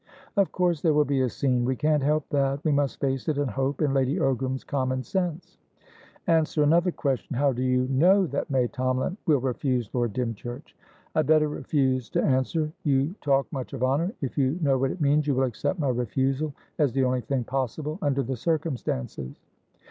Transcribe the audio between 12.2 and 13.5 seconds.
answer. You talk